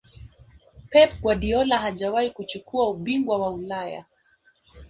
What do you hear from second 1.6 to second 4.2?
hajawahi kuchukua ubingwa wa ulaya